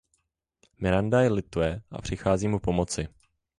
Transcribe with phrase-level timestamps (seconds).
[0.81, 3.07] Miranda jej lituje a přichází mu pomoci.